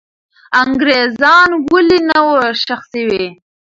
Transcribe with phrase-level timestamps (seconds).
[0.63, 3.25] انګریزان ولې نه وو ښخ سوي؟